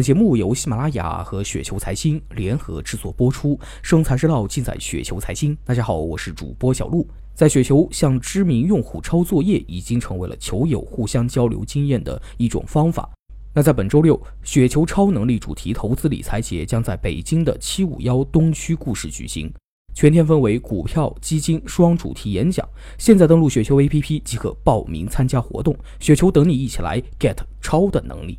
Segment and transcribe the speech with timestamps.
[0.00, 5.54] 本节目由喜马拉雅和雪球财经联合制作播出，生财之道尽在雪球财经。
[5.62, 7.06] 大家好，我是主播小璐。
[7.34, 13.10] 在雪球向知名用户抄作业，已经成为了球友互相交流经验的一种方法。
[13.52, 19.52] 那在本周六，雪球超能力主题投资理财节将在北京的七五幺东区故事举行，
[19.94, 22.66] 全天分为股票、基金双主题演讲。
[22.96, 28.38] 现在登录雪球 APP 即可报名参加活动，雪球等你一起来 get 超的能力。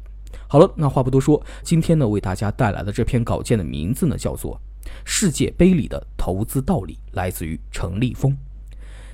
[0.51, 4.59] 好了，那话不多说，今天呢为大家带来的这篇稿件的名字呢叫做
[5.05, 8.35] 《世界杯里的投资道理》，来自于程立峰。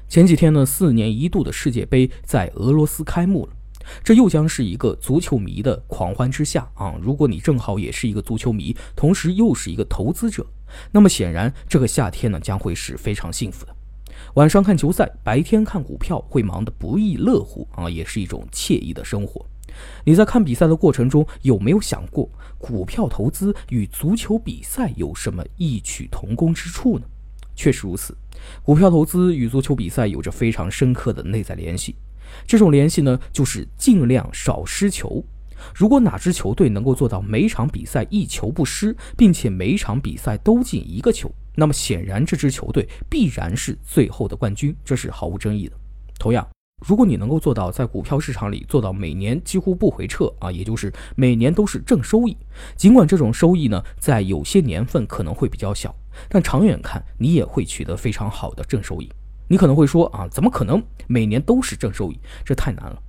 [0.09, 3.54] 前几天呢，四年一度的世界杯在俄罗斯开幕了，
[4.04, 6.95] 这又将是一个足球迷的狂欢之夏啊！
[7.00, 10.44] 如果你正好也是一个足球迷，同时又是一个投资者，
[10.92, 13.76] 那么显然这个夏天呢将会是非常幸福的。
[14.34, 19.45] 晚上看球赛，白天看股票，会忙得不亦乐乎啊，也是一种惬意的生活。
[20.04, 27.06] 你在看比赛的过程中，有没有想过股票投资与足球比赛有什么异曲同工之处呢？
[27.56, 28.16] 确实如此，
[28.62, 31.96] 股票投资与足球比赛有着非常深刻的内在联系。
[32.46, 35.24] 这种联系呢，就是尽量少失球。
[35.74, 45.76] 如果哪支球队能够做到每场比赛一球不失，并且每场比赛都进一个球，那么显然这支球队必然是最后的冠军，这是毫无争议的。
[46.20, 46.48] 同样。
[46.86, 52.38] 如果你能够做到在股票市场里做到每年几乎不回撤啊，也就是每年都是正收益，
[52.75, 55.94] 尽管这种收益呢在有些年份可能会比较小，
[56.30, 59.11] 但长远看你也会取得非常好的正收益。
[59.50, 62.19] 你可能会说啊，怎么可能每年都是正收益？
[62.45, 63.02] 这太难了。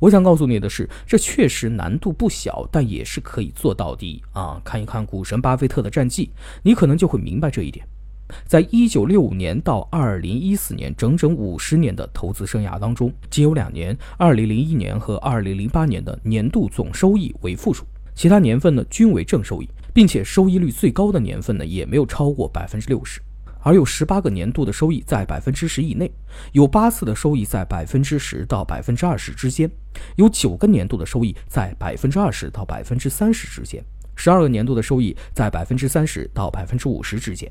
[0.00, 4.60] 我想告诉你的是，这确实难度不小，但也是可以做到的啊。
[4.64, 6.30] 看一看股神巴菲特的战绩，
[6.64, 7.86] 你可能就会明白这一点。
[8.46, 23.20] 在一九六五年到二零一四年整整五十年的投资生涯当中，仅有两年（二零零一年和二零零八年）的年度总收益为负数，其他年份呢均为正收益，并且收益率最高的年份呢也没有超过百分之六十。
[23.60, 26.10] 而有十八个年度的收益在百分之十以内，
[26.52, 29.70] 有八次的收益在百分之十到百分之二十之间，
[30.16, 33.82] 有九个年度的收益在百分之二十到百分之三十之间，
[34.16, 37.50] 十二个年度的收益在百分之三十到百分之五十之间。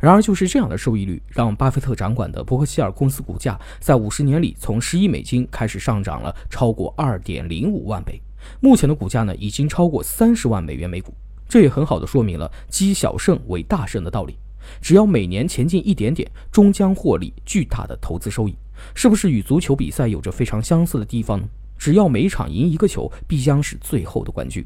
[0.00, 8.20] 然而，就是这样的收益率，让巴菲特掌管的伯克希尔公司股价在五十年里从十亿美金开始上涨了超过二点零五万倍。
[8.60, 11.12] 目前的股价呢，已经超过三十万美元每股。
[11.48, 14.36] 这也很好的说明了积小胜为大胜的道理。
[14.80, 18.54] 只要每年前进一点点，终将获利巨大的投资收益。
[18.94, 21.48] 是不是与足球比赛有着非常相似的地方呢？
[21.78, 24.64] 只要每场赢一个球，必将是最后的冠军。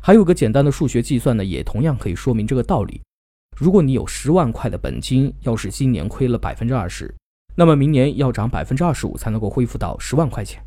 [0.00, 3.00] 还有个简单的数学计算呢，也同样可以说明这个道理。
[3.56, 7.12] 如果你有十万块的本金，要是今年亏了百分之二十，
[7.54, 10.62] 那么明年要涨百分之二十五才能够恢复到十万块钱。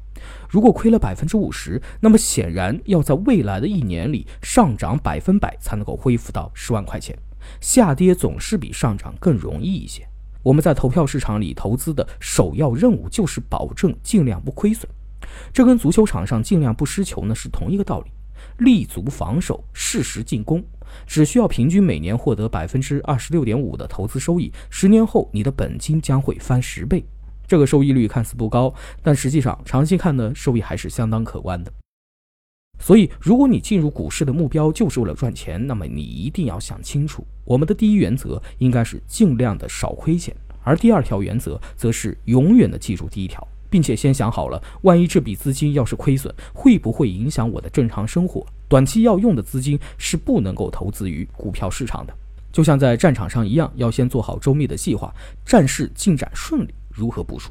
[0.50, 7.16] 如果亏了百分之五十，那么显然要在未来的一年里上涨百分百才能够恢复到十万块钱。
[7.62, 10.04] 下跌总是比上涨更容易一些。
[10.42, 14.90] 我们在投票市场里投资的首要任务就是保证尽量不亏损，
[15.54, 18.10] 这跟足球场上尽量不失球呢是同一个道理。
[18.60, 20.64] 立足防守，适时进攻，
[21.06, 27.04] 只需要平均每年获得百分之二十六点五的投资收益，十年后你的本金将会翻十倍。
[27.48, 31.72] 这个收益率看似不高，但实际上长期看呢，收益还是相当可观的。
[32.80, 40.34] 所以，如果你进入股市的目标就是为了赚钱，那么你一定要想清楚，我们的第一原则应该是尽量的少亏钱，
[40.64, 43.46] 而第二条原则则是永远的记住第一条。
[43.70, 48.46] 并且先想好了，万一这笔资金要是亏损，会不会影响我的正常生活？
[48.68, 52.14] 短期要用的资金是不能够投资于股票市场的。
[52.52, 55.14] 就像在战场上一样，要先做好周密的计划，
[55.46, 57.50] 战事进展顺利如何部署？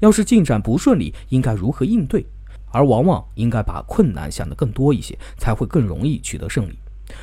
[0.00, 2.26] 要是进展不顺利，应该如何应对？
[2.72, 6.78] 而往往应该把困难想得更多一些，才会更容易取得胜利。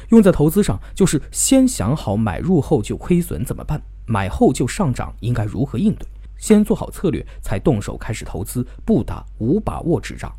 [0.10, 6.08] 用在投资上，就是先想好买入后就亏损怎么办，买后就上涨应该如何应对。
[6.38, 10.34] 先做好策略，才动手开始投资，不打无把握之仗。